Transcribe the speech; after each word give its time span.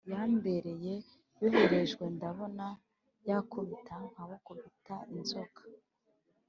yambere 0.11 0.71
yoherejwe 1.39 2.03
ndabona 2.15 2.65
bakubita 3.27 3.95
nkabakubita 4.09 4.95
inzoka 5.15 5.61